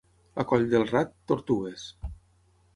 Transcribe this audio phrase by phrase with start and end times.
[0.43, 1.87] A Colldelrat, tortugues.